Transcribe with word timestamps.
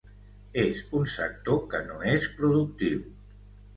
És 0.61 0.79
un 1.01 1.05
sector 1.17 1.61
que 1.73 1.83
no 1.91 1.99
és 2.15 2.27
productiu. 2.41 3.05